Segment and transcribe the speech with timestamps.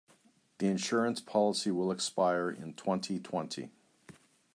[0.57, 3.69] The insurance policy will expire in twenty-twenty.